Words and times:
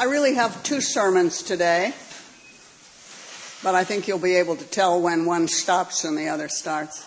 I 0.00 0.04
really 0.04 0.34
have 0.34 0.62
two 0.62 0.80
sermons 0.80 1.42
today, 1.42 1.92
but 3.64 3.74
I 3.74 3.82
think 3.82 4.06
you'll 4.06 4.20
be 4.20 4.36
able 4.36 4.54
to 4.54 4.64
tell 4.64 5.00
when 5.00 5.24
one 5.26 5.48
stops 5.48 6.04
and 6.04 6.16
the 6.16 6.28
other 6.28 6.48
starts. 6.48 7.04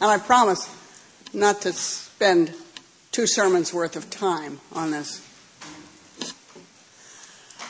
And 0.00 0.12
I 0.12 0.18
promise 0.18 0.70
not 1.32 1.62
to 1.62 1.72
spend 1.72 2.54
two 3.10 3.26
sermons 3.26 3.74
worth 3.74 3.96
of 3.96 4.10
time 4.10 4.60
on 4.72 4.92
this. 4.92 5.28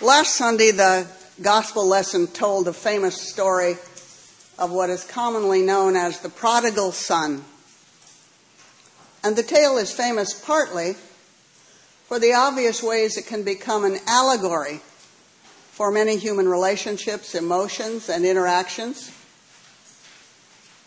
Last 0.03 0.35
Sunday, 0.35 0.71
the 0.71 1.07
gospel 1.41 1.87
lesson 1.87 2.27
told 2.27 2.67
the 2.67 2.75
famous 2.75 3.19
story 3.19 3.79
of 4.59 4.71
what 4.71 4.91
is 4.91 5.05
commonly 5.05 5.63
known 5.63 5.97
as 5.97 6.21
the 6.21 6.29
prodigal 6.29 6.93
son. 6.93 7.47
And 9.23 9.37
the 9.37 9.43
tale 9.43 9.79
is 9.79 9.91
famous 9.91 10.39
partly 10.39 10.97
for 12.05 12.19
the 12.19 12.35
obvious 12.35 12.83
ways 12.83 13.17
it 13.17 13.27
can 13.27 13.43
become 13.43 13.85
an 13.85 13.99
allegory 14.07 14.81
for 15.73 15.91
many 15.91 16.17
human 16.17 16.49
relationships, 16.49 17.35
emotions, 17.35 18.09
and 18.09 18.25
interactions. 18.25 19.11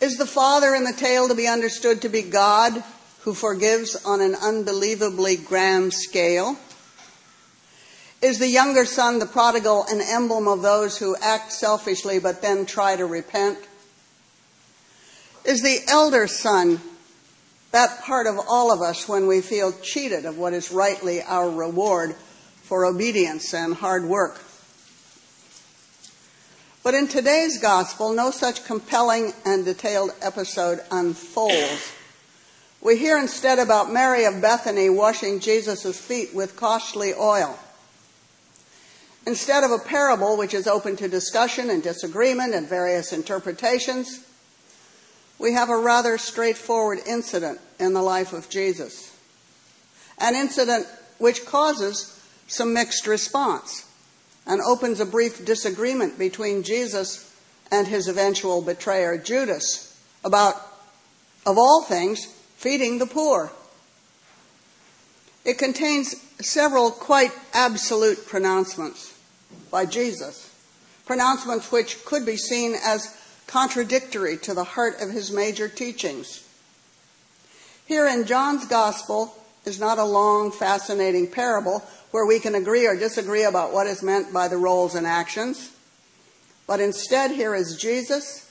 Is 0.00 0.16
the 0.16 0.26
father 0.26 0.74
in 0.74 0.84
the 0.84 0.92
tale 0.92 1.28
to 1.28 1.34
be 1.34 1.48
understood 1.48 2.02
to 2.02 2.08
be 2.08 2.22
God 2.22 2.82
who 3.20 3.34
forgives 3.34 3.96
on 4.04 4.20
an 4.20 4.36
unbelievably 4.36 5.36
grand 5.36 5.92
scale? 5.92 6.56
Is 8.22 8.38
the 8.38 8.48
younger 8.48 8.84
son, 8.84 9.18
the 9.18 9.26
prodigal, 9.26 9.84
an 9.90 10.00
emblem 10.00 10.48
of 10.48 10.62
those 10.62 10.98
who 10.98 11.16
act 11.16 11.52
selfishly 11.52 12.18
but 12.18 12.42
then 12.42 12.64
try 12.64 12.96
to 12.96 13.06
repent? 13.06 13.58
Is 15.44 15.62
the 15.62 15.80
elder 15.88 16.26
son 16.26 16.80
that 17.70 18.00
part 18.02 18.26
of 18.26 18.38
all 18.48 18.72
of 18.72 18.80
us 18.80 19.08
when 19.08 19.26
we 19.26 19.40
feel 19.40 19.72
cheated 19.82 20.24
of 20.24 20.38
what 20.38 20.52
is 20.52 20.72
rightly 20.72 21.22
our 21.22 21.50
reward 21.50 22.14
for 22.62 22.84
obedience 22.84 23.52
and 23.52 23.74
hard 23.74 24.04
work? 24.04 24.40
But 26.82 26.94
in 26.94 27.08
today's 27.08 27.58
gospel, 27.58 28.14
no 28.14 28.30
such 28.30 28.64
compelling 28.64 29.32
and 29.44 29.64
detailed 29.64 30.12
episode 30.22 30.80
unfolds. 30.90 31.92
We 32.80 32.96
hear 32.96 33.18
instead 33.18 33.58
about 33.58 33.92
Mary 33.92 34.24
of 34.24 34.40
Bethany 34.40 34.88
washing 34.88 35.40
Jesus' 35.40 36.00
feet 36.00 36.34
with 36.34 36.56
costly 36.56 37.12
oil. 37.12 37.58
Instead 39.26 39.64
of 39.64 39.72
a 39.72 39.78
parable 39.78 40.38
which 40.38 40.54
is 40.54 40.66
open 40.66 40.96
to 40.96 41.08
discussion 41.08 41.68
and 41.68 41.82
disagreement 41.82 42.54
and 42.54 42.66
various 42.66 43.12
interpretations, 43.12 44.24
we 45.38 45.52
have 45.52 45.70
a 45.70 45.76
rather 45.76 46.18
straightforward 46.18 47.00
incident 47.06 47.60
in 47.78 47.92
the 47.92 48.02
life 48.02 48.32
of 48.32 48.48
Jesus. 48.48 49.16
An 50.18 50.34
incident 50.34 50.86
which 51.18 51.46
causes 51.46 52.20
some 52.46 52.72
mixed 52.72 53.06
response 53.06 53.86
and 54.46 54.60
opens 54.60 54.98
a 54.98 55.06
brief 55.06 55.44
disagreement 55.44 56.18
between 56.18 56.62
Jesus 56.62 57.24
and 57.70 57.86
his 57.86 58.08
eventual 58.08 58.62
betrayer, 58.62 59.18
Judas, 59.18 60.00
about, 60.24 60.56
of 61.46 61.58
all 61.58 61.84
things, 61.84 62.26
feeding 62.56 62.98
the 62.98 63.06
poor. 63.06 63.52
It 65.44 65.58
contains 65.58 66.14
several 66.40 66.90
quite 66.90 67.32
absolute 67.52 68.26
pronouncements 68.26 69.14
by 69.70 69.86
Jesus, 69.86 70.52
pronouncements 71.06 71.70
which 71.70 72.04
could 72.04 72.26
be 72.26 72.36
seen 72.36 72.74
as 72.74 73.14
contradictory 73.48 74.36
to 74.36 74.54
the 74.54 74.62
heart 74.62 75.00
of 75.00 75.10
his 75.10 75.32
major 75.32 75.68
teachings. 75.68 76.44
Here 77.86 78.06
in 78.06 78.26
John's 78.26 78.66
Gospel 78.66 79.34
is 79.64 79.80
not 79.80 79.98
a 79.98 80.04
long, 80.04 80.52
fascinating 80.52 81.30
parable 81.30 81.82
where 82.12 82.26
we 82.26 82.38
can 82.38 82.54
agree 82.54 82.86
or 82.86 82.94
disagree 82.94 83.42
about 83.42 83.72
what 83.72 83.86
is 83.86 84.02
meant 84.02 84.32
by 84.32 84.46
the 84.46 84.56
roles 84.56 84.94
and 84.94 85.06
actions, 85.06 85.72
but 86.66 86.80
instead 86.80 87.32
here 87.32 87.54
is 87.54 87.76
Jesus 87.76 88.44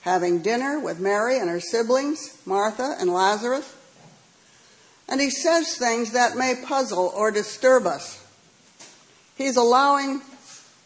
having 0.00 0.40
dinner 0.40 0.80
with 0.80 0.98
Mary 0.98 1.38
and 1.38 1.50
her 1.50 1.60
siblings, 1.60 2.40
Martha 2.46 2.96
and 2.98 3.12
Lazarus, 3.12 3.74
and 5.08 5.20
he 5.20 5.30
says 5.30 5.76
things 5.76 6.12
that 6.12 6.36
may 6.36 6.54
puzzle 6.54 7.12
or 7.14 7.30
disturb 7.30 7.86
us. 7.86 8.24
He's 9.36 9.56
allowing 9.56 10.22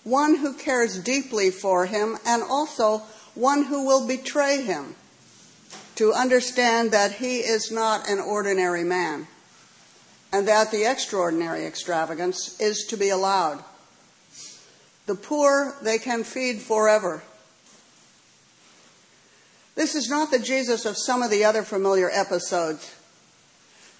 one 0.04 0.36
who 0.36 0.54
cares 0.54 0.98
deeply 0.98 1.50
for 1.50 1.86
him, 1.86 2.18
and 2.26 2.42
also 2.42 3.02
one 3.34 3.64
who 3.64 3.86
will 3.86 4.06
betray 4.06 4.62
him, 4.62 4.94
to 5.94 6.12
understand 6.12 6.90
that 6.90 7.12
he 7.12 7.38
is 7.38 7.70
not 7.70 8.08
an 8.08 8.18
ordinary 8.18 8.84
man, 8.84 9.26
and 10.32 10.48
that 10.48 10.70
the 10.70 10.84
extraordinary 10.84 11.66
extravagance 11.66 12.58
is 12.60 12.86
to 12.86 12.96
be 12.96 13.10
allowed. 13.10 13.62
The 15.06 15.14
poor 15.14 15.76
they 15.82 15.98
can 15.98 16.24
feed 16.24 16.60
forever. 16.60 17.22
This 19.74 19.94
is 19.94 20.08
not 20.08 20.30
the 20.30 20.38
Jesus 20.38 20.84
of 20.84 20.96
some 20.96 21.22
of 21.22 21.30
the 21.30 21.44
other 21.44 21.62
familiar 21.62 22.10
episodes. 22.10 22.94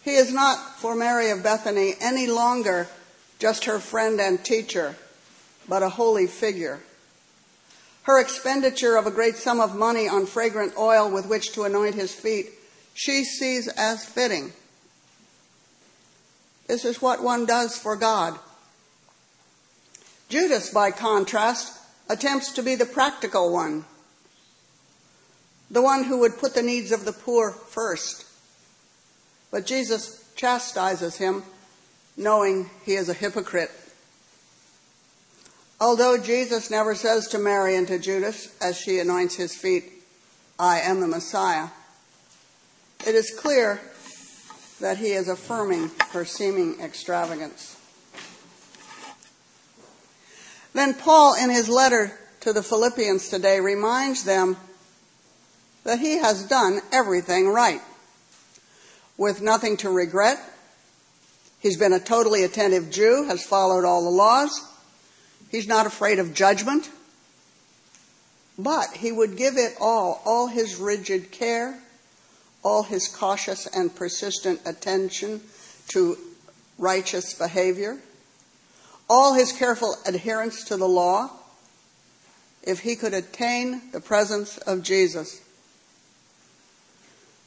He 0.03 0.15
is 0.15 0.33
not, 0.33 0.79
for 0.79 0.95
Mary 0.95 1.31
of 1.31 1.43
Bethany, 1.43 1.95
any 2.01 2.27
longer 2.27 2.89
just 3.39 3.65
her 3.65 3.79
friend 3.79 4.21
and 4.21 4.45
teacher 4.45 4.97
but 5.69 5.83
a 5.83 5.89
holy 5.89 6.27
figure. 6.27 6.81
Her 8.03 8.21
expenditure 8.21 8.97
of 8.97 9.07
a 9.07 9.13
great 9.13 9.37
sum 9.37 9.61
of 9.61 9.77
money 9.77 10.09
on 10.09 10.27
fragrant 10.27 10.77
oil 10.77 11.11
with 11.11 11.27
which 11.27 11.53
to 11.53 11.65
anoint 11.65 11.95
his 11.95 12.13
feet, 12.13 12.51
she 12.95 13.25
sees 13.25 13.69
as 13.69 14.05
fitting. 14.05 14.53
This 16.67 16.85
is 16.85 17.01
what 17.01 17.23
one 17.23 17.47
does 17.47 17.79
for 17.79 17.97
God. 17.97 18.39
Judas, 20.29 20.71
by 20.71 20.91
contrast, 20.91 21.79
attempts 22.09 22.53
to 22.53 22.63
be 22.63 22.75
the 22.75 22.87
practical 22.87 23.53
one, 23.53 23.85
the 25.71 25.83
one 25.83 26.05
who 26.05 26.19
would 26.19 26.39
put 26.39 26.55
the 26.55 26.63
needs 26.63 26.91
of 26.91 27.05
the 27.05 27.13
poor 27.13 27.53
first. 27.53 28.27
But 29.51 29.67
Jesus 29.67 30.25
chastises 30.35 31.17
him, 31.17 31.43
knowing 32.17 32.71
he 32.85 32.95
is 32.95 33.09
a 33.09 33.15
hypocrite. 33.15 33.71
Although 35.83 36.17
Jesus 36.17 36.71
never 36.71 36.95
says 36.95 37.27
to 37.27 37.41
Mary 37.41 37.75
and 37.75 37.89
to 37.89 37.99
Judas 37.99 38.57
as 38.61 38.79
she 38.79 39.01
anoints 39.01 39.35
his 39.35 39.57
feet, 39.57 39.83
I 40.57 40.79
am 40.79 41.01
the 41.01 41.09
Messiah, 41.09 41.71
it 43.05 43.17
is 43.17 43.35
clear 43.37 43.81
that 44.81 44.99
he 44.99 45.11
is 45.11 45.27
affirming 45.27 45.91
her 46.11 46.25
seeming 46.25 46.81
extravagance. 46.81 47.77
Then 50.73 50.95
Paul, 50.95 51.35
in 51.35 51.51
his 51.51 51.69
letter 51.69 52.17
to 52.43 52.53
the 52.53 52.63
Philippians 52.63 53.29
today, 53.29 53.59
reminds 53.59 54.23
them 54.23 54.59
that 55.83 55.99
he 55.99 56.19
has 56.19 56.47
done 56.47 56.81
everything 56.93 57.49
right 57.49 57.83
with 59.17 59.43
nothing 59.43 59.77
to 59.79 59.91
regret. 59.91 60.39
He's 61.59 61.77
been 61.77 61.93
a 61.93 61.99
totally 61.99 62.45
attentive 62.45 62.89
Jew, 62.89 63.25
has 63.27 63.45
followed 63.45 63.85
all 63.85 64.05
the 64.05 64.11
laws 64.11 64.69
He's 65.53 65.69
not 65.69 65.87
afraid 65.87 66.19
of 66.19 66.35
judgment. 66.35 66.91
But 68.59 68.97
he 68.97 69.13
would 69.13 69.37
give 69.37 69.57
it 69.57 69.75
all, 69.81 70.21
all 70.25 70.49
his 70.49 70.77
rigid 70.77 71.31
care, 71.31 71.79
all 72.65 72.83
his 72.83 73.07
cautious 73.07 73.67
and 73.67 73.95
persistent 73.95 74.61
attention 74.65 75.43
to 75.89 76.17
righteous 76.79 77.35
behavior, 77.35 77.99
all 79.09 79.35
his 79.35 79.53
careful 79.53 79.97
adherence 80.07 80.65
to 80.65 80.77
the 80.77 80.89
law, 80.89 81.31
if 82.63 82.81
he 82.81 82.97
could 82.97 83.13
attain 83.13 83.91
the 83.93 84.01
presence 84.01 84.57
of 84.59 84.83
Jesus. 84.83 85.43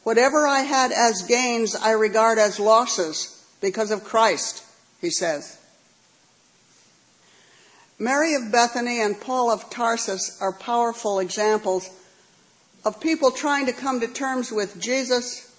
Whatever 0.03 0.45
I 0.45 0.59
had 0.59 0.91
as 0.91 1.23
gains, 1.23 1.75
I 1.75 1.91
regard 1.91 2.37
as 2.37 2.59
losses 2.59 3.43
because 3.61 3.89
of 3.89 4.03
Christ, 4.03 4.63
he 5.01 5.09
says. 5.09 5.57
Mary 7.97 8.33
of 8.35 8.51
Bethany 8.51 9.01
and 9.01 9.19
Paul 9.19 9.49
of 9.49 9.69
Tarsus 9.69 10.37
are 10.41 10.51
powerful 10.51 11.19
examples 11.19 11.89
of 12.83 12.99
people 12.99 13.31
trying 13.31 13.65
to 13.67 13.73
come 13.73 14.01
to 14.01 14.07
terms 14.07 14.51
with 14.51 14.79
Jesus 14.79 15.51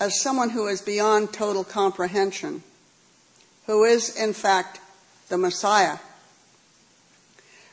as 0.00 0.20
someone 0.20 0.50
who 0.50 0.66
is 0.66 0.82
beyond 0.82 1.32
total 1.32 1.62
comprehension, 1.62 2.62
who 3.66 3.84
is, 3.84 4.16
in 4.16 4.32
fact, 4.32 4.80
the 5.28 5.38
Messiah. 5.38 5.98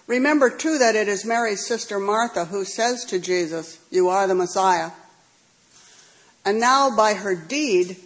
Remember, 0.05 0.49
too, 0.51 0.77
that 0.77 0.95
it 0.95 1.07
is 1.07 1.25
Mary's 1.25 1.65
sister 1.65 1.99
Martha 1.99 2.45
who 2.45 2.65
says 2.65 3.05
to 3.05 3.19
Jesus, 3.19 3.79
You 3.89 4.09
are 4.09 4.27
the 4.27 4.35
Messiah. 4.35 4.91
And 6.45 6.59
now, 6.59 6.95
by 6.95 7.15
her 7.15 7.35
deed, 7.35 7.97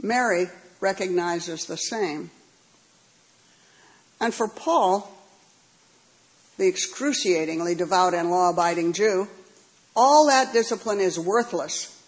Mary 0.00 0.48
recognizes 0.80 1.66
the 1.66 1.76
same. 1.76 2.30
And 4.24 4.32
for 4.32 4.48
Paul, 4.48 5.14
the 6.56 6.66
excruciatingly 6.66 7.74
devout 7.74 8.14
and 8.14 8.30
law 8.30 8.48
abiding 8.48 8.94
Jew, 8.94 9.28
all 9.94 10.28
that 10.28 10.50
discipline 10.54 10.98
is 10.98 11.18
worthless 11.18 12.02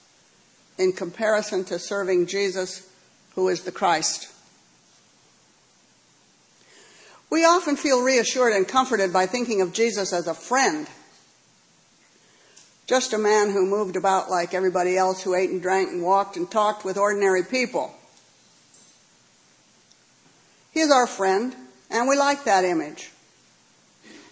in 0.79 0.95
comparison 0.95 1.63
to 1.65 1.79
serving 1.79 2.25
Jesus, 2.25 2.91
who 3.35 3.51
is 3.51 3.65
the 3.65 3.71
Christ. 3.71 4.33
We 7.29 7.45
often 7.45 7.77
feel 7.77 8.03
reassured 8.03 8.55
and 8.55 8.67
comforted 8.67 9.13
by 9.13 9.27
thinking 9.27 9.61
of 9.61 9.75
Jesus 9.75 10.15
as 10.15 10.27
a 10.27 10.33
friend. 10.33 10.89
Just 12.87 13.13
a 13.13 13.19
man 13.19 13.51
who 13.51 13.67
moved 13.67 13.95
about 13.95 14.31
like 14.31 14.55
everybody 14.55 14.97
else, 14.97 15.23
who 15.23 15.35
ate 15.35 15.51
and 15.51 15.61
drank 15.61 15.91
and 15.91 16.03
walked 16.03 16.39
and 16.39 16.51
talked 16.51 16.83
with 16.83 16.97
ordinary 16.97 17.43
people. 17.43 17.95
He 20.73 20.81
is 20.81 20.91
our 20.91 21.07
friend, 21.07 21.55
and 21.91 22.09
we 22.09 22.17
like 22.17 22.45
that 22.45 22.65
image. 22.65 23.11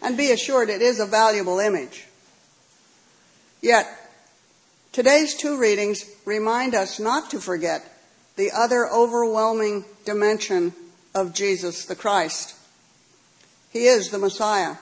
And 0.03 0.17
be 0.17 0.31
assured 0.33 0.69
it 0.69 0.83
is 0.83 1.01
a 1.01 1.07
valuable 1.07 1.59
image. 1.59 2.07
Yet, 3.63 3.87
today's 4.93 5.35
two 5.35 5.59
readings 5.59 6.05
remind 6.27 6.75
us 6.75 7.01
not 7.01 7.31
to 7.31 7.41
forget 7.41 7.91
the 8.37 8.51
other 8.51 8.87
overwhelming 8.87 9.85
dimension 10.05 10.75
of 11.15 11.33
Jesus 11.33 11.87
the 11.87 11.95
Christ. 11.95 12.55
He 13.71 13.87
is 13.87 14.11
the 14.11 14.19
Messiah. 14.19 14.77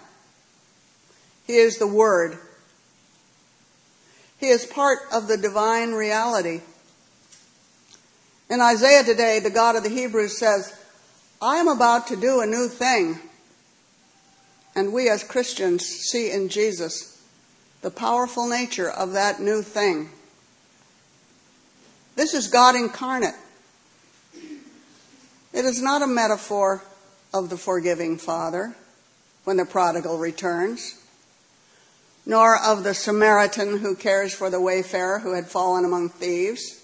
He 1.47 1.57
is 1.57 1.79
the 1.79 1.87
Word. 1.87 2.39
He 4.39 4.49
is 4.49 4.67
part 4.67 4.99
of 5.13 5.29
the 5.29 5.37
divine 5.37 5.93
reality. 5.93 6.63
In 8.51 8.61
Isaiah 8.61 9.05
today, 9.05 9.39
the 9.39 9.51
God 9.51 9.77
of 9.77 9.83
the 9.83 9.89
Hebrews 9.89 10.37
says, 10.37 10.77
I 11.43 11.57
am 11.57 11.67
about 11.67 12.07
to 12.07 12.17
do 12.17 12.41
a 12.41 12.47
new 12.47 12.69
thing. 12.69 13.19
And 14.77 14.93
we 14.93 15.11
as 15.11 15.25
Christians 15.25 15.85
see 15.85 16.31
in 16.31 16.49
Jesus 16.49 17.21
the 17.81 17.91
powerful 17.91 18.49
nature 18.49 18.89
of 18.89 19.15
that 19.15 19.41
new 19.41 19.61
thing. 19.61 20.11
This 22.15 22.33
is 22.33 22.47
God 22.47 22.77
incarnate. 22.77 23.35
It 25.53 25.65
is 25.65 25.83
not 25.83 26.01
a 26.01 26.07
metaphor 26.07 26.85
of 27.35 27.51
the 27.51 27.59
forgiving 27.59 28.19
Father 28.19 28.77
when 29.43 29.57
the 29.57 29.65
prodigal 29.65 30.19
returns, 30.19 31.05
nor 32.25 32.57
of 32.57 32.85
the 32.85 32.95
Samaritan 32.95 33.79
who 33.79 33.97
cares 33.97 34.33
for 34.33 34.49
the 34.49 34.61
wayfarer 34.61 35.19
who 35.19 35.35
had 35.35 35.49
fallen 35.49 35.85
among 35.85 36.09
thieves, 36.09 36.81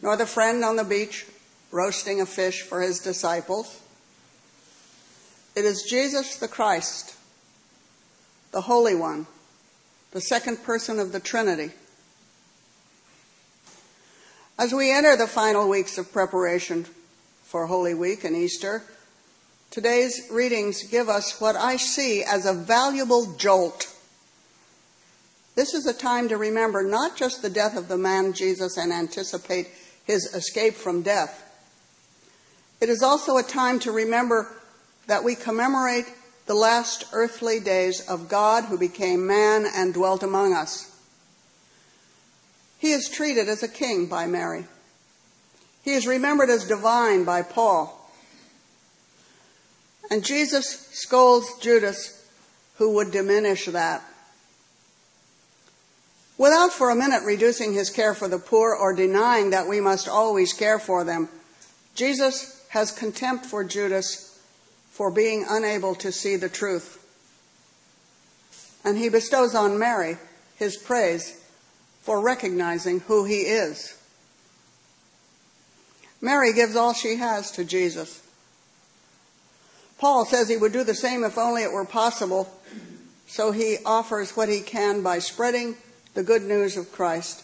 nor 0.00 0.16
the 0.16 0.26
friend 0.26 0.64
on 0.64 0.76
the 0.76 0.84
beach 0.84 1.26
roasting 1.70 2.20
a 2.20 2.26
fish 2.26 2.62
for 2.62 2.80
his 2.80 2.98
disciples. 2.98 3.80
It 5.54 5.64
is 5.64 5.82
Jesus 5.82 6.36
the 6.36 6.48
Christ, 6.48 7.14
the 8.52 8.62
Holy 8.62 8.94
One, 8.94 9.26
the 10.12 10.20
second 10.20 10.62
person 10.62 10.98
of 10.98 11.12
the 11.12 11.20
Trinity. 11.20 11.72
As 14.58 14.72
we 14.72 14.90
enter 14.90 15.16
the 15.16 15.26
final 15.26 15.68
weeks 15.68 15.98
of 15.98 16.12
preparation 16.12 16.86
for 17.42 17.66
Holy 17.66 17.94
Week 17.94 18.24
and 18.24 18.34
Easter, 18.34 18.82
today's 19.70 20.28
readings 20.30 20.82
give 20.84 21.08
us 21.08 21.40
what 21.40 21.56
I 21.56 21.76
see 21.76 22.22
as 22.22 22.46
a 22.46 22.54
valuable 22.54 23.34
jolt. 23.36 23.92
This 25.54 25.72
is 25.72 25.86
a 25.86 25.94
time 25.94 26.28
to 26.28 26.36
remember 26.36 26.82
not 26.82 27.16
just 27.16 27.40
the 27.40 27.50
death 27.50 27.76
of 27.76 27.88
the 27.88 27.96
man 27.96 28.34
Jesus 28.34 28.76
and 28.76 28.92
anticipate 28.92 29.68
his 30.04 30.34
escape 30.34 30.74
from 30.74 31.02
death. 31.02 31.45
It 32.80 32.88
is 32.88 33.02
also 33.02 33.36
a 33.36 33.42
time 33.42 33.78
to 33.80 33.92
remember 33.92 34.52
that 35.06 35.24
we 35.24 35.34
commemorate 35.34 36.06
the 36.46 36.54
last 36.54 37.04
earthly 37.12 37.58
days 37.58 38.00
of 38.08 38.28
God 38.28 38.64
who 38.64 38.78
became 38.78 39.26
man 39.26 39.66
and 39.74 39.94
dwelt 39.94 40.22
among 40.22 40.54
us. 40.54 40.92
He 42.78 42.92
is 42.92 43.08
treated 43.08 43.48
as 43.48 43.62
a 43.62 43.68
king 43.68 44.06
by 44.06 44.26
Mary. 44.26 44.66
He 45.82 45.92
is 45.92 46.06
remembered 46.06 46.50
as 46.50 46.66
divine 46.66 47.24
by 47.24 47.42
Paul. 47.42 47.92
And 50.10 50.24
Jesus 50.24 50.88
scolds 50.92 51.46
Judas, 51.60 52.28
who 52.76 52.94
would 52.94 53.10
diminish 53.10 53.66
that. 53.66 54.04
Without 56.38 56.72
for 56.72 56.90
a 56.90 56.96
minute 56.96 57.22
reducing 57.24 57.72
his 57.72 57.88
care 57.88 58.14
for 58.14 58.28
the 58.28 58.38
poor 58.38 58.74
or 58.74 58.94
denying 58.94 59.50
that 59.50 59.66
we 59.66 59.80
must 59.80 60.06
always 60.06 60.52
care 60.52 60.78
for 60.78 61.02
them, 61.02 61.28
Jesus 61.94 62.55
has 62.76 62.92
contempt 62.92 63.46
for 63.46 63.64
Judas 63.64 64.38
for 64.90 65.10
being 65.10 65.46
unable 65.48 65.94
to 65.94 66.12
see 66.12 66.36
the 66.36 66.50
truth. 66.50 67.02
And 68.84 68.98
he 68.98 69.08
bestows 69.08 69.54
on 69.54 69.78
Mary 69.78 70.18
his 70.56 70.76
praise 70.76 71.42
for 72.02 72.20
recognizing 72.20 73.00
who 73.00 73.24
he 73.24 73.40
is. 73.40 73.98
Mary 76.20 76.52
gives 76.52 76.76
all 76.76 76.92
she 76.92 77.16
has 77.16 77.50
to 77.52 77.64
Jesus. 77.64 78.22
Paul 79.98 80.26
says 80.26 80.50
he 80.50 80.58
would 80.58 80.74
do 80.74 80.84
the 80.84 80.94
same 80.94 81.24
if 81.24 81.38
only 81.38 81.62
it 81.62 81.72
were 81.72 81.86
possible, 81.86 82.60
so 83.26 83.52
he 83.52 83.78
offers 83.86 84.36
what 84.36 84.50
he 84.50 84.60
can 84.60 85.00
by 85.00 85.18
spreading 85.18 85.76
the 86.12 86.22
good 86.22 86.42
news 86.42 86.76
of 86.76 86.92
Christ. 86.92 87.42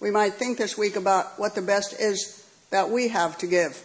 We 0.00 0.10
might 0.10 0.34
think 0.34 0.56
this 0.56 0.78
week 0.78 0.96
about 0.96 1.38
what 1.38 1.54
the 1.54 1.60
best 1.60 2.00
is 2.00 2.41
that 2.72 2.88
we 2.88 3.08
have 3.08 3.36
to 3.38 3.46
give 3.46 3.80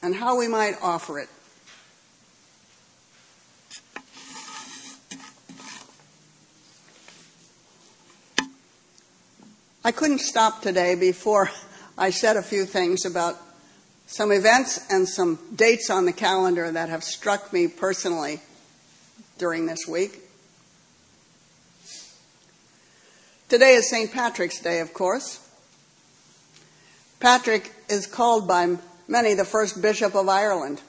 and 0.00 0.14
how 0.14 0.38
we 0.38 0.46
might 0.46 0.76
offer 0.80 1.18
it. 1.18 1.28
I 9.84 9.90
couldn't 9.90 10.20
stop 10.20 10.62
today 10.62 10.94
before 10.94 11.50
I 11.96 12.10
said 12.10 12.36
a 12.36 12.42
few 12.42 12.64
things 12.64 13.04
about 13.04 13.36
some 14.06 14.30
events 14.30 14.86
and 14.88 15.08
some 15.08 15.40
dates 15.56 15.90
on 15.90 16.04
the 16.04 16.12
calendar 16.12 16.70
that 16.70 16.88
have 16.88 17.02
struck 17.02 17.52
me 17.52 17.66
personally 17.66 18.40
during 19.38 19.66
this 19.66 19.88
week. 19.88 20.20
Today 23.48 23.74
is 23.74 23.90
St. 23.90 24.12
Patrick's 24.12 24.60
Day, 24.60 24.78
of 24.78 24.94
course. 24.94 25.47
Patrick 27.20 27.72
is 27.88 28.06
called 28.06 28.46
by 28.46 28.76
many 29.08 29.34
the 29.34 29.44
first 29.44 29.82
bishop 29.82 30.14
of 30.14 30.28
Ireland, 30.28 30.80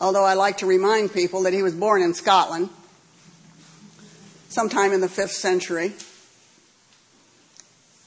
although 0.00 0.24
I 0.24 0.34
like 0.34 0.58
to 0.58 0.66
remind 0.66 1.12
people 1.12 1.42
that 1.42 1.52
he 1.52 1.62
was 1.62 1.74
born 1.74 2.02
in 2.02 2.14
Scotland 2.14 2.70
sometime 4.48 4.92
in 4.92 5.00
the 5.00 5.08
5th 5.08 5.30
century. 5.30 5.92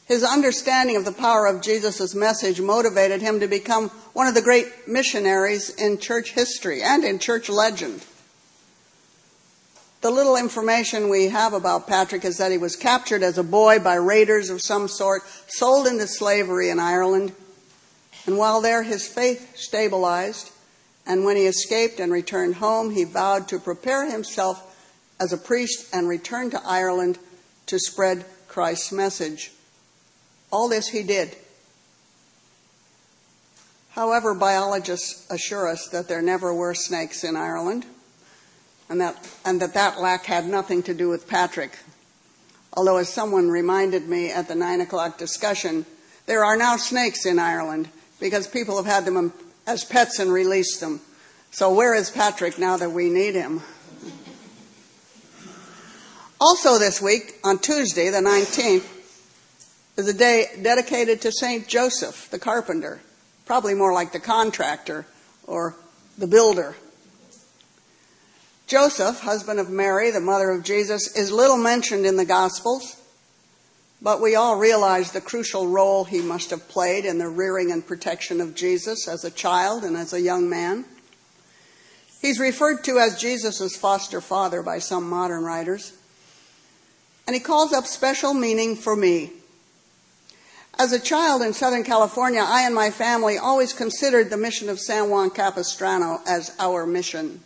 His 0.07 0.23
understanding 0.23 0.95
of 0.97 1.05
the 1.05 1.11
power 1.11 1.45
of 1.45 1.61
Jesus' 1.61 2.15
message 2.15 2.59
motivated 2.59 3.21
him 3.21 3.39
to 3.39 3.47
become 3.47 3.89
one 4.13 4.27
of 4.27 4.33
the 4.33 4.41
great 4.41 4.87
missionaries 4.87 5.69
in 5.69 5.99
church 5.99 6.31
history 6.31 6.81
and 6.81 7.03
in 7.03 7.19
church 7.19 7.47
legend. 7.47 8.03
The 10.01 10.09
little 10.09 10.35
information 10.35 11.09
we 11.09 11.29
have 11.29 11.53
about 11.53 11.87
Patrick 11.87 12.25
is 12.25 12.37
that 12.37 12.51
he 12.51 12.57
was 12.57 12.75
captured 12.75 13.21
as 13.21 13.37
a 13.37 13.43
boy 13.43 13.77
by 13.77 13.93
raiders 13.95 14.49
of 14.49 14.59
some 14.59 14.87
sort, 14.87 15.21
sold 15.47 15.85
into 15.85 16.07
slavery 16.07 16.69
in 16.69 16.79
Ireland, 16.79 17.33
and 18.25 18.35
while 18.35 18.61
there 18.61 18.81
his 18.81 19.07
faith 19.07 19.55
stabilized, 19.55 20.49
and 21.05 21.23
when 21.23 21.37
he 21.37 21.45
escaped 21.45 21.99
and 21.99 22.11
returned 22.11 22.55
home, 22.55 22.91
he 22.91 23.03
vowed 23.03 23.47
to 23.49 23.59
prepare 23.59 24.09
himself 24.09 24.67
as 25.19 25.31
a 25.31 25.37
priest 25.37 25.87
and 25.93 26.07
return 26.07 26.49
to 26.49 26.61
Ireland 26.65 27.19
to 27.67 27.77
spread 27.77 28.25
Christ's 28.47 28.91
message. 28.91 29.51
All 30.51 30.67
this 30.67 30.87
he 30.87 31.03
did. 31.03 31.35
However, 33.91 34.33
biologists 34.33 35.29
assure 35.29 35.67
us 35.67 35.87
that 35.89 36.07
there 36.07 36.23
never 36.23 36.51
were 36.51 36.73
snakes 36.73 37.23
in 37.23 37.35
Ireland 37.35 37.85
and 38.91 38.99
that, 38.99 39.25
and 39.45 39.61
that 39.61 39.73
that 39.73 40.01
lack 40.01 40.25
had 40.25 40.45
nothing 40.45 40.83
to 40.83 40.93
do 40.93 41.07
with 41.07 41.25
Patrick. 41.25 41.77
Although, 42.73 42.97
as 42.97 43.07
someone 43.07 43.49
reminded 43.49 44.05
me 44.07 44.29
at 44.29 44.49
the 44.49 44.55
nine 44.55 44.81
o'clock 44.81 45.17
discussion, 45.17 45.85
there 46.25 46.43
are 46.43 46.57
now 46.57 46.75
snakes 46.75 47.25
in 47.25 47.39
Ireland 47.39 47.87
because 48.19 48.47
people 48.47 48.75
have 48.75 48.85
had 48.85 49.05
them 49.05 49.15
um, 49.15 49.33
as 49.65 49.85
pets 49.85 50.19
and 50.19 50.31
released 50.31 50.81
them. 50.81 50.99
So, 51.51 51.73
where 51.73 51.95
is 51.95 52.11
Patrick 52.11 52.59
now 52.59 52.75
that 52.77 52.91
we 52.91 53.09
need 53.09 53.33
him? 53.33 53.61
Also, 56.41 56.77
this 56.77 57.01
week, 57.01 57.35
on 57.45 57.59
Tuesday, 57.59 58.09
the 58.09 58.17
19th, 58.17 58.89
is 59.95 60.07
a 60.09 60.13
day 60.13 60.47
dedicated 60.61 61.21
to 61.21 61.31
St. 61.31 61.65
Joseph, 61.65 62.29
the 62.29 62.39
carpenter, 62.39 62.99
probably 63.45 63.73
more 63.73 63.93
like 63.93 64.11
the 64.11 64.19
contractor 64.19 65.05
or 65.47 65.75
the 66.17 66.27
builder. 66.27 66.75
Joseph, 68.71 69.19
husband 69.19 69.59
of 69.59 69.69
Mary, 69.69 70.11
the 70.11 70.21
mother 70.21 70.49
of 70.49 70.63
Jesus, 70.63 71.13
is 71.17 71.29
little 71.29 71.57
mentioned 71.57 72.05
in 72.05 72.15
the 72.15 72.23
Gospels, 72.23 72.95
but 74.01 74.21
we 74.21 74.33
all 74.33 74.55
realize 74.55 75.11
the 75.11 75.19
crucial 75.19 75.67
role 75.67 76.05
he 76.05 76.21
must 76.21 76.51
have 76.51 76.69
played 76.69 77.03
in 77.03 77.17
the 77.17 77.27
rearing 77.27 77.69
and 77.69 77.85
protection 77.85 78.39
of 78.39 78.55
Jesus 78.55 79.09
as 79.09 79.25
a 79.25 79.29
child 79.29 79.83
and 79.83 79.97
as 79.97 80.13
a 80.13 80.21
young 80.21 80.49
man. 80.49 80.85
He's 82.21 82.39
referred 82.39 82.85
to 82.85 82.97
as 82.97 83.19
Jesus' 83.19 83.75
foster 83.75 84.21
father 84.21 84.63
by 84.63 84.79
some 84.79 85.09
modern 85.09 85.43
writers, 85.43 85.91
and 87.27 87.35
he 87.35 87.41
calls 87.41 87.73
up 87.73 87.85
special 87.85 88.33
meaning 88.33 88.77
for 88.77 88.95
me 88.95 89.31
As 90.79 90.93
a 90.93 90.99
child 90.99 91.41
in 91.41 91.51
Southern 91.51 91.83
California, 91.83 92.41
I 92.41 92.61
and 92.61 92.73
my 92.73 92.89
family 92.89 93.37
always 93.37 93.73
considered 93.73 94.29
the 94.29 94.37
mission 94.37 94.69
of 94.69 94.79
San 94.79 95.09
Juan 95.09 95.29
Capistrano 95.29 96.21
as 96.25 96.55
our 96.57 96.85
mission. 96.85 97.41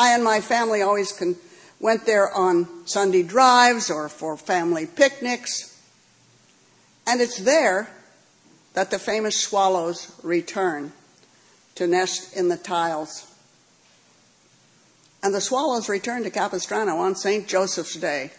I 0.00 0.14
and 0.14 0.24
my 0.24 0.40
family 0.40 0.80
always 0.80 1.12
con- 1.12 1.36
went 1.78 2.06
there 2.06 2.32
on 2.32 2.86
Sunday 2.86 3.22
drives 3.22 3.90
or 3.90 4.08
for 4.08 4.34
family 4.38 4.86
picnics. 4.86 5.78
And 7.06 7.20
it's 7.20 7.36
there 7.36 7.90
that 8.72 8.90
the 8.90 8.98
famous 8.98 9.38
swallows 9.38 10.18
return 10.22 10.92
to 11.74 11.86
nest 11.86 12.34
in 12.34 12.48
the 12.48 12.56
tiles. 12.56 13.30
And 15.22 15.34
the 15.34 15.40
swallows 15.42 15.90
return 15.90 16.22
to 16.22 16.30
Capistrano 16.30 16.96
on 16.96 17.14
St. 17.14 17.46
Joseph's 17.46 17.96
Day. 17.96 18.30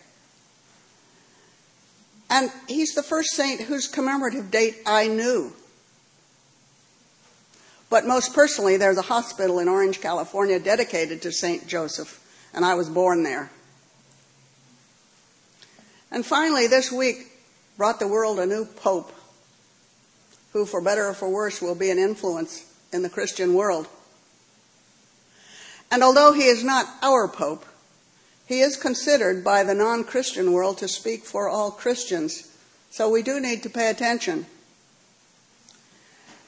And 2.27 2.51
he's 2.67 2.95
the 2.95 3.03
first 3.03 3.35
saint 3.35 3.61
whose 3.61 3.87
commemorative 3.87 4.49
date 4.49 4.77
I 4.87 5.09
knew. 5.09 5.53
But 7.91 8.07
most 8.07 8.33
personally, 8.33 8.77
there's 8.77 8.97
a 8.97 9.01
hospital 9.03 9.59
in 9.59 9.67
Orange, 9.67 9.99
California 9.99 10.59
dedicated 10.59 11.21
to 11.23 11.31
St. 11.31 11.67
Joseph, 11.67 12.21
and 12.53 12.63
I 12.63 12.73
was 12.73 12.89
born 12.89 13.23
there. 13.23 13.51
And 16.09 16.25
finally, 16.25 16.67
this 16.67 16.89
week 16.89 17.17
brought 17.77 17.99
the 17.99 18.07
world 18.07 18.39
a 18.39 18.45
new 18.45 18.63
pope 18.63 19.11
who, 20.53 20.65
for 20.65 20.79
better 20.79 21.07
or 21.07 21.13
for 21.13 21.27
worse, 21.27 21.61
will 21.61 21.75
be 21.75 21.89
an 21.89 21.99
influence 21.99 22.65
in 22.93 23.01
the 23.01 23.09
Christian 23.09 23.53
world. 23.53 23.89
And 25.91 26.01
although 26.01 26.31
he 26.31 26.45
is 26.45 26.63
not 26.63 26.85
our 27.01 27.27
pope, 27.27 27.65
he 28.45 28.61
is 28.61 28.77
considered 28.77 29.43
by 29.43 29.63
the 29.63 29.75
non 29.75 30.05
Christian 30.05 30.53
world 30.53 30.77
to 30.77 30.87
speak 30.87 31.25
for 31.25 31.49
all 31.49 31.71
Christians, 31.71 32.55
so 32.89 33.09
we 33.09 33.21
do 33.21 33.41
need 33.41 33.63
to 33.63 33.69
pay 33.69 33.89
attention. 33.89 34.45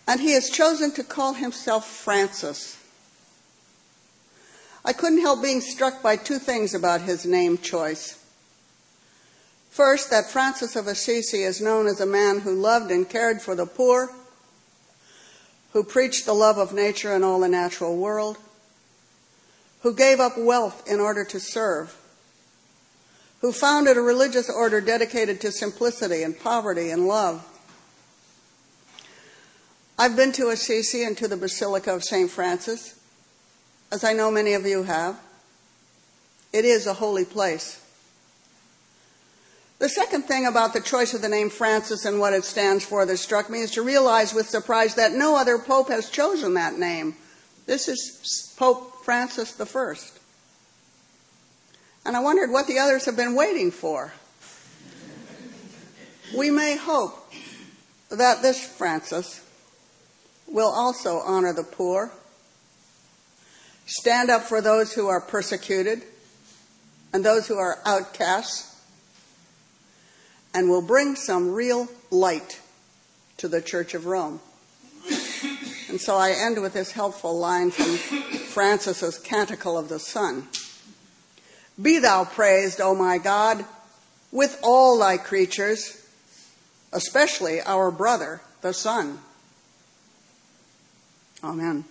And 0.08 0.20
he 0.20 0.34
has 0.34 0.50
chosen 0.50 0.92
to 0.92 1.04
call 1.04 1.34
himself 1.34 1.88
Francis. 1.88 2.78
I 4.86 4.92
couldn't 4.92 5.22
help 5.22 5.42
being 5.42 5.62
struck 5.62 6.04
by 6.04 6.18
two 6.18 6.40
things 6.40 6.74
about 6.74 7.02
his 7.02 7.26
name 7.26 7.58
choice. 7.58 8.20
First, 9.70 10.12
that 10.12 10.30
Francis 10.30 10.76
of 10.76 10.88
Assisi 10.88 11.44
is 11.44 11.62
known 11.62 11.88
as 11.88 12.02
a 12.02 12.06
man 12.06 12.42
who 12.42 12.54
loved 12.54 12.92
and 12.92 13.10
cared 13.10 13.42
for 13.42 13.56
the 13.56 13.66
poor, 13.66 14.14
who 15.72 15.84
preached 15.84 16.26
the 16.26 16.34
love 16.34 16.58
of 16.58 16.74
nature 16.74 17.14
and 17.14 17.24
all 17.24 17.40
the 17.40 17.48
natural 17.48 17.98
world, 17.98 18.38
who 19.82 19.96
gave 19.96 20.20
up 20.20 20.38
wealth 20.38 20.88
in 20.88 21.00
order 21.00 21.24
to 21.26 21.40
serve, 21.40 21.98
who 23.42 23.52
founded 23.52 23.98
a 23.98 24.02
religious 24.02 24.50
order 24.50 24.80
dedicated 24.80 25.42
to 25.42 25.52
simplicity 25.52 26.24
and 26.24 26.40
poverty 26.40 26.92
and 26.92 27.08
love. 27.08 27.44
I've 30.04 30.18
been 30.18 30.34
to 30.34 30.50
Assisi 30.50 31.06
and 31.06 31.18
to 31.20 31.30
the 31.30 31.38
Basilica 31.38 31.96
of 31.96 32.04
St. 32.04 32.30
Francis, 32.30 33.00
as 33.90 34.04
I 34.04 34.12
know 34.12 34.30
many 34.30 34.52
of 34.52 34.66
you 34.66 34.84
have. 34.84 35.18
It 36.52 36.66
is 36.66 36.88
a 36.88 36.94
holy 36.94 37.24
place. 37.24 37.82
The 39.80 39.88
second 39.88 40.24
thing 40.24 40.46
about 40.46 40.74
the 40.74 40.82
choice 40.82 41.14
of 41.14 41.22
the 41.22 41.30
name 41.30 41.50
Francis 41.50 42.04
and 42.04 42.20
what 42.20 42.34
it 42.34 42.44
stands 42.44 42.84
for 42.84 43.06
that 43.06 43.16
struck 43.16 43.50
me 43.50 43.62
is 43.62 43.72
to 43.72 43.82
realize 43.82 44.34
with 44.34 44.50
surprise 44.50 44.96
that 44.96 45.14
no 45.14 45.38
other 45.38 45.58
pope 45.58 45.88
has 45.88 46.10
chosen 46.10 46.56
that 46.56 46.78
name. 46.78 47.16
This 47.66 47.88
is 47.88 48.54
Pope 48.58 49.06
Francis 49.06 49.58
I. 49.58 49.96
And 52.06 52.18
I 52.18 52.20
wondered 52.20 52.52
what 52.52 52.68
the 52.68 52.80
others 52.80 53.06
have 53.06 53.16
been 53.16 53.36
waiting 53.36 53.72
for. 53.72 54.12
We 56.38 56.50
may 56.50 56.76
hope 56.76 57.34
that 58.10 58.42
this 58.42 58.68
Francis 58.68 59.40
will 60.54 60.70
also 60.70 61.18
honor 61.18 61.52
the 61.52 61.64
poor, 61.64 62.12
stand 63.86 64.30
up 64.30 64.44
for 64.44 64.62
those 64.62 64.94
who 64.94 65.08
are 65.08 65.20
persecuted 65.20 66.04
and 67.12 67.26
those 67.26 67.48
who 67.48 67.58
are 67.58 67.80
outcasts, 67.86 68.70
and 70.54 70.70
will 70.70 70.82
bring 70.82 71.16
some 71.16 71.52
real 71.52 71.88
light 72.12 72.62
to 73.38 73.48
the 73.48 73.62
Church 73.62 73.94
of 73.94 74.06
Rome. 74.06 74.40
And 75.90 76.00
so 76.00 76.16
I 76.16 76.32
end 76.32 76.62
with 76.62 76.74
this 76.74 76.92
helpful 76.92 77.38
line 77.38 77.72
from 77.72 77.98
Francis's 78.48 79.20
Canticle 79.20 79.78
of 79.78 79.90
the 79.90 80.00
Sun. 80.00 80.48
Be 81.82 82.00
thou 82.00 82.24
praised, 82.24 82.80
O 82.80 82.96
my 82.96 83.18
God, 83.18 83.66
with 84.32 84.60
all 84.64 85.00
thy 85.00 85.18
creatures, 85.18 86.08
especially 86.92 87.62
our 87.62 87.92
brother, 87.92 88.42
the 88.62 88.74
sun. 88.74 89.20
Amen. 91.44 91.84